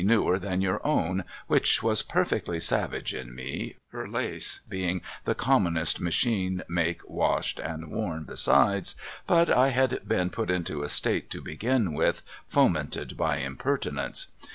newer 0.03 0.39
than 0.39 0.61
your 0.61 0.81
own' 0.83 1.23
which 1.47 1.83
was 1.83 2.01
perfectly 2.01 2.59
savage 2.59 3.13
in 3.13 3.35
me, 3.35 3.75
her 3.89 4.07
lace 4.07 4.61
being 4.67 4.99
the 5.25 5.35
commonest 5.35 5.99
machine 5.99 6.63
make 6.67 7.07
washed 7.07 7.59
and 7.59 7.87
torn 7.87 8.23
besides, 8.23 8.95
but 9.27 9.47
I 9.51 9.69
had 9.69 9.99
been 10.07 10.31
put 10.31 10.49
into 10.49 10.81
a 10.81 10.89
state 10.89 11.29
to 11.29 11.41
begin 11.43 11.93
with 11.93 12.23
fomented 12.47 13.15
by 13.15 13.37
impertinence. 13.41 14.25